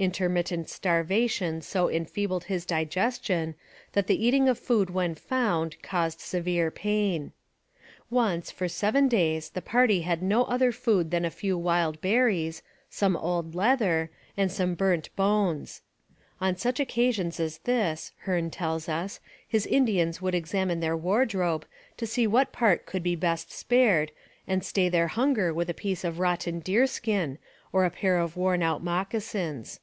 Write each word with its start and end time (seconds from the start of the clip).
Intermittent 0.00 0.68
starvation 0.68 1.60
so 1.60 1.90
enfeebled 1.90 2.44
his 2.44 2.64
digestion 2.64 3.56
that 3.94 4.06
the 4.06 4.24
eating 4.24 4.48
of 4.48 4.56
food 4.56 4.90
when 4.90 5.12
found 5.16 5.74
caused 5.82 6.20
severe 6.20 6.70
pain. 6.70 7.32
Once 8.08 8.48
for 8.52 8.68
seven 8.68 9.08
days 9.08 9.50
the 9.50 9.60
party 9.60 10.02
had 10.02 10.22
no 10.22 10.44
other 10.44 10.70
food 10.70 11.10
than 11.10 11.24
a 11.24 11.32
few 11.32 11.58
wild 11.58 12.00
berries, 12.00 12.62
some 12.88 13.16
old 13.16 13.56
leather, 13.56 14.08
and 14.36 14.52
some 14.52 14.76
burnt 14.76 15.10
bones. 15.16 15.82
On 16.40 16.56
such 16.56 16.78
occasions 16.78 17.40
as 17.40 17.58
this, 17.64 18.12
Hearne 18.24 18.50
tells 18.52 18.88
us, 18.88 19.18
his 19.48 19.66
Indians 19.66 20.22
would 20.22 20.32
examine 20.32 20.78
their 20.78 20.96
wardrobe 20.96 21.66
to 21.96 22.06
see 22.06 22.24
what 22.24 22.52
part 22.52 22.86
could 22.86 23.02
be 23.02 23.16
best 23.16 23.50
spared 23.50 24.12
and 24.46 24.62
stay 24.64 24.88
their 24.88 25.08
hunger 25.08 25.52
with 25.52 25.68
a 25.68 25.74
piece 25.74 26.04
of 26.04 26.20
rotten 26.20 26.60
deer 26.60 26.86
skin 26.86 27.36
or 27.72 27.84
a 27.84 27.90
pair 27.90 28.20
of 28.20 28.36
worn 28.36 28.62
out 28.62 28.80
moccasins. 28.80 29.80